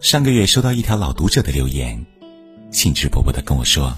[0.00, 2.06] 上个月收到一条老读者的留言，
[2.70, 3.96] 兴致勃勃的跟我说，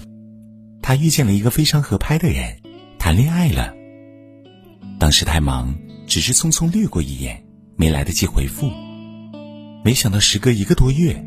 [0.81, 2.57] 他遇见了一个非常合拍的人，
[2.97, 3.71] 谈恋爱了。
[4.99, 5.75] 当时太忙，
[6.07, 7.43] 只是匆匆掠过一眼，
[7.75, 8.71] 没来得及回复。
[9.83, 11.23] 没想到时隔一个多月，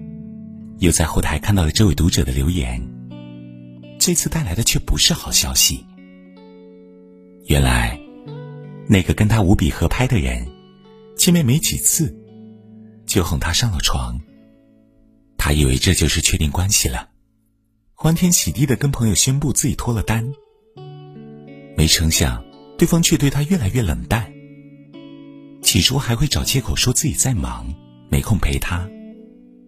[0.81, 2.83] 又在后台看到了这位读者的留言。
[4.01, 5.85] 这次带来的却不是好消息。
[7.47, 7.97] 原来，
[8.89, 10.45] 那个跟他无比合拍的人，
[11.17, 12.13] 见面没几次，
[13.07, 14.21] 就哄他上了床。
[15.45, 17.11] 他以为这就是确定关系了，
[17.93, 20.33] 欢天喜地的跟朋友宣布自己脱了单。
[21.77, 22.43] 没成想，
[22.79, 24.33] 对方却对他越来越冷淡。
[25.61, 27.75] 起初还会找借口说自己在忙，
[28.09, 28.89] 没空陪他，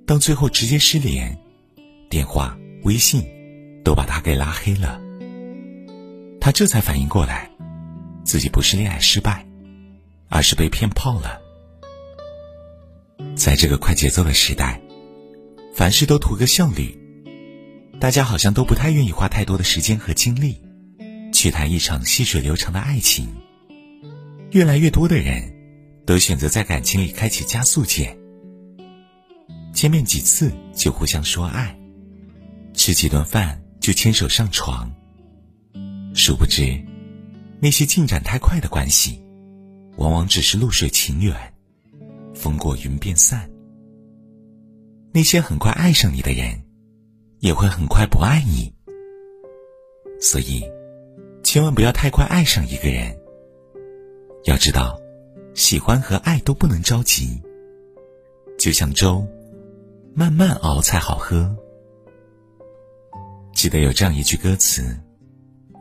[0.06, 1.38] 到最后直接失联，
[2.08, 3.22] 电话、微信
[3.84, 4.98] 都把他给拉黑了。
[6.40, 7.50] 他这才反应过来，
[8.24, 9.46] 自己不是恋爱失败，
[10.30, 11.38] 而是被骗炮了。
[13.34, 14.80] 在这个快节奏的时代。
[15.76, 16.98] 凡事都图个效率，
[18.00, 20.58] 大家好像都不太愿意花太多的时间和精力，
[21.34, 23.28] 去谈一场细水流长的爱情。
[24.52, 25.52] 越来越多的人，
[26.06, 28.16] 都选择在感情里开启加速键，
[29.74, 31.78] 见面几次就互相说爱，
[32.72, 34.90] 吃几顿饭就牵手上床。
[36.14, 36.82] 殊不知，
[37.60, 39.22] 那些进展太快的关系，
[39.98, 41.36] 往往只是露水情缘，
[42.34, 43.46] 风过云便散。
[45.16, 46.62] 那些很快爱上你的人，
[47.38, 48.70] 也会很快不爱你。
[50.20, 50.62] 所以，
[51.42, 53.18] 千万不要太快爱上一个人。
[54.44, 55.00] 要知道，
[55.54, 57.40] 喜欢和爱都不能着急。
[58.58, 59.26] 就像粥，
[60.14, 61.56] 慢慢熬才好喝。
[63.54, 65.00] 记得有这样一句歌词：“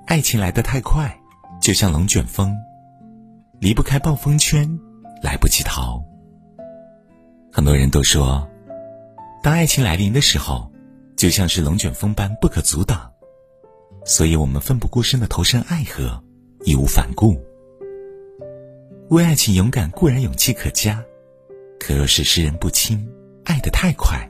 [0.08, 1.14] 爱情来得太快，
[1.62, 2.56] 就像龙卷风，
[3.60, 4.80] 离不开暴风圈，
[5.22, 6.02] 来不及逃。”
[7.52, 8.50] 很多人都说。
[9.46, 10.72] 当爱情来临的时候，
[11.16, 13.12] 就像是龙卷风般不可阻挡，
[14.04, 16.20] 所以我们奋不顾身的投身爱河，
[16.64, 17.40] 义无反顾。
[19.12, 21.00] 为爱情勇敢固然勇气可嘉，
[21.80, 23.08] 可若是识人不清，
[23.44, 24.28] 爱得太快，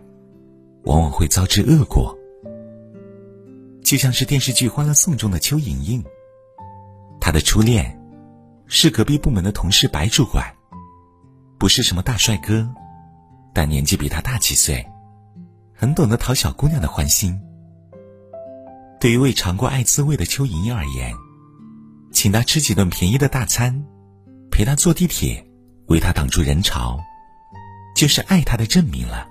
[0.83, 2.13] 往往会遭致恶果。
[3.85, 6.03] 就像是电视剧《欢乐颂》中的邱莹莹，
[7.21, 7.97] 她的初恋
[8.67, 10.53] 是隔壁部门的同事白主管，
[11.57, 12.69] 不是什么大帅哥，
[13.53, 14.85] 但年纪比他大几岁。
[15.77, 17.37] 很懂得讨小姑娘的欢心。
[18.99, 21.13] 对于未尝过爱滋味的邱莹莹而言，
[22.13, 23.85] 请她吃几顿便宜的大餐，
[24.49, 25.45] 陪她坐地铁，
[25.87, 26.97] 为她挡住人潮，
[27.93, 29.27] 就是爱她的证明了。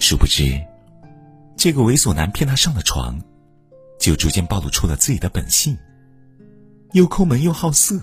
[0.00, 0.60] 殊不知，
[1.56, 3.18] 这个猥琐男骗她上了床，
[4.00, 5.78] 就逐渐暴露出了自己的本性，
[6.92, 8.00] 又抠门又好色，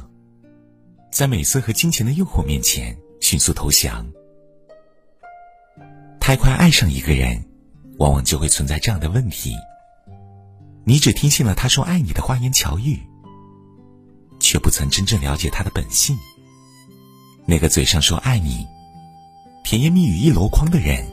[1.11, 4.09] 在美色和金钱的诱惑面前迅速投降。
[6.23, 7.44] 太快爱上一个人，
[8.00, 9.53] 往往就会存在这样的问题：
[10.85, 12.97] 你只听信了他说爱你的花言巧语，
[14.39, 16.17] 却不曾真正了解他的本性。
[17.45, 18.66] 那个嘴上说爱你、
[19.66, 21.06] 甜言蜜语一箩筐的人，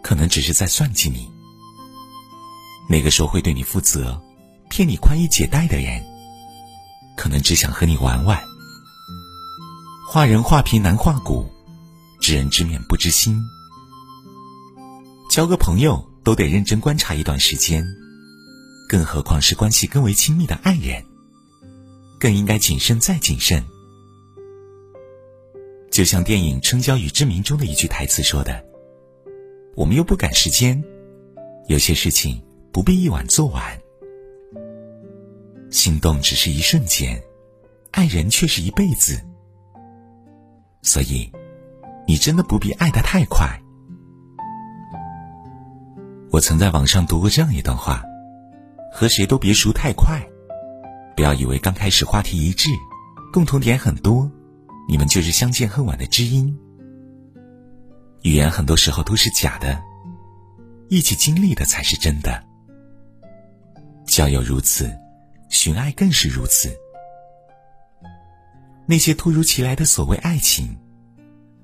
[0.00, 1.28] 可能只是在算计你；
[2.88, 4.22] 那个说会对你负责、
[4.70, 6.00] 骗你宽衣解带的人，
[7.16, 8.40] 可能只想和你玩玩。
[10.08, 11.50] 画人画皮难画骨，
[12.20, 13.42] 知人知面不知心。
[15.36, 17.86] 交个朋友都得认真观察一段时间，
[18.88, 21.04] 更何况是关系更为亲密的爱人，
[22.18, 23.62] 更应该谨慎再谨慎。
[25.90, 28.64] 就像电影《春娇与志明》中的一句台词说的
[29.76, 30.82] ：“我们又不赶时间，
[31.68, 32.42] 有些事情
[32.72, 33.78] 不必一晚做完。
[35.70, 37.22] 心动只是一瞬间，
[37.90, 39.20] 爱人却是一辈子。
[40.80, 41.30] 所以，
[42.08, 43.46] 你真的不必爱得太快。”
[46.36, 48.04] 我曾在网上读过这样一段话：
[48.92, 50.20] 和谁都别熟太快，
[51.16, 52.68] 不要以为刚开始话题一致，
[53.32, 54.30] 共同点很多，
[54.86, 56.54] 你们就是相见恨晚的知音。
[58.20, 59.82] 语言很多时候都是假的，
[60.90, 62.44] 一起经历的才是真的。
[64.06, 64.94] 交友如此，
[65.48, 66.70] 寻爱更是如此。
[68.84, 70.76] 那些突如其来的所谓爱情，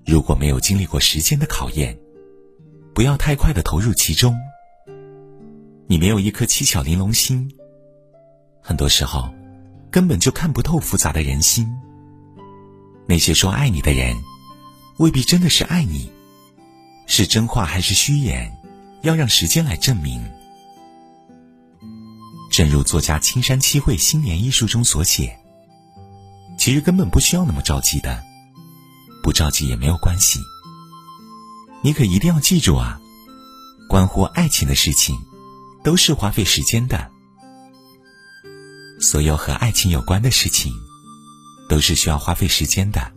[0.07, 1.95] 如果没有经历过时间的考验，
[2.95, 4.35] 不要太快的投入其中。
[5.93, 7.53] 你没有一颗七巧玲珑心，
[8.63, 9.29] 很多时候
[9.91, 11.71] 根本就看不透复杂的人心。
[13.07, 14.17] 那些说爱你的人，
[14.97, 16.11] 未必真的是爱你，
[17.07, 18.51] 是真话还是虚言，
[19.03, 20.25] 要让时间来证明。
[22.51, 25.39] 正如作家青山七惠《新年》一书中所写，
[26.57, 28.23] 其实根本不需要那么着急的，
[29.23, 30.41] 不着急也没有关系。
[31.83, 32.99] 你可一定要记住啊！
[33.91, 35.15] 关乎爱情的事情，
[35.83, 37.11] 都是花费时间的。
[39.01, 40.73] 所有和爱情有关的事情，
[41.69, 43.13] 都是需要花费时间的。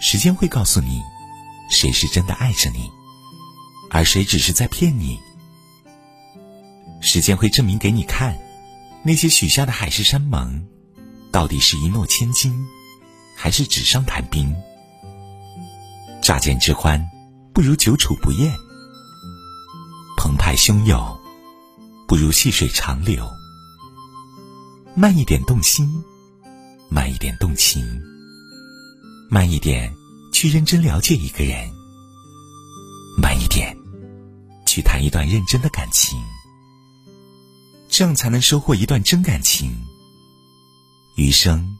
[0.00, 1.00] 时间会告诉你，
[1.70, 2.90] 谁是真的爱着你，
[3.90, 5.18] 而谁只是在骗你。
[7.00, 8.38] 时间会证明给你看，
[9.02, 10.64] 那些许下的海誓山盟，
[11.30, 12.54] 到底是一诺千金，
[13.36, 14.54] 还是纸上谈兵？
[16.22, 17.04] 乍见之欢。
[17.54, 18.50] 不如久处不厌，
[20.16, 20.98] 澎湃汹涌；
[22.06, 23.28] 不如细水长流。
[24.94, 25.88] 慢一点动心，
[26.90, 27.82] 慢一点动情，
[29.30, 29.90] 慢一点
[30.32, 31.70] 去认真了解一个人，
[33.20, 33.74] 慢一点
[34.66, 36.18] 去谈一段认真的感情，
[37.88, 39.82] 这样才能收获一段真感情，
[41.16, 41.78] 余生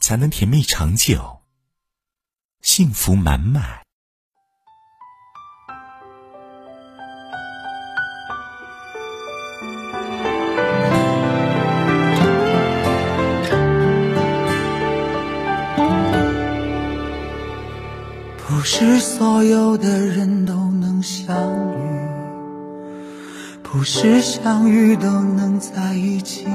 [0.00, 1.42] 才能甜蜜长久，
[2.62, 3.89] 幸福满满。
[18.60, 21.34] 不是所有的人都能相
[21.78, 21.80] 遇，
[23.62, 26.46] 不是相遇都能在一起。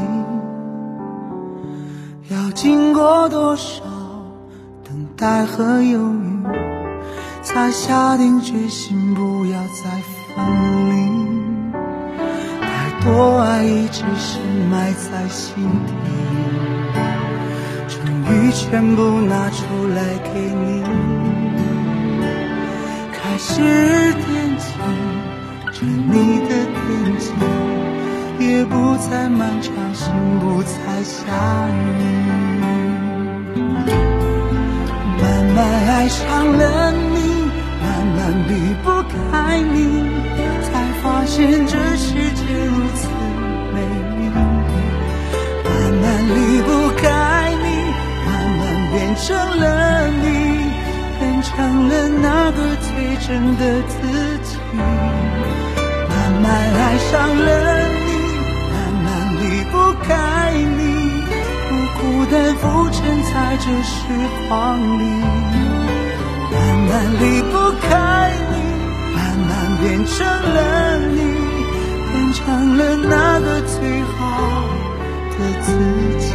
[2.30, 3.81] 要经过多少
[4.84, 6.44] 等待和犹豫，
[7.42, 9.90] 才下定决心不要再
[10.36, 10.46] 分
[10.92, 11.74] 离？
[12.62, 15.56] 太多爱一直深埋在心
[15.88, 15.94] 底，
[17.88, 17.98] 终
[18.31, 21.15] 于全部拿出来给你。
[23.36, 24.64] 开始惦记
[25.74, 26.80] 着你的天
[27.20, 27.34] 气，
[28.40, 30.10] 也不再漫长，心
[30.40, 31.20] 不再下
[31.68, 31.76] 雨。
[35.22, 35.24] 慢
[35.54, 37.52] 慢爱上了你，
[37.84, 38.18] 慢慢
[38.48, 38.52] 离
[38.86, 39.76] 不开你，
[40.64, 40.72] 才
[41.04, 43.04] 发现这世界如此
[53.18, 53.96] 真的自
[54.44, 57.50] 己，慢慢爱上了
[58.06, 58.08] 你，
[58.72, 59.06] 慢慢
[59.40, 59.74] 离不
[60.04, 60.10] 开
[60.54, 60.80] 你，
[61.70, 62.02] 不孤
[62.32, 63.96] 单浮沉在这时
[64.48, 64.54] 光
[65.00, 65.04] 里，
[66.52, 66.56] 慢
[66.88, 67.90] 慢离不开
[68.52, 68.54] 你，
[69.16, 69.50] 慢慢
[69.82, 70.58] 变成了
[71.00, 71.18] 你，
[72.12, 72.44] 变成
[72.78, 74.18] 了那个最好
[75.32, 75.68] 的自
[76.20, 76.26] 己。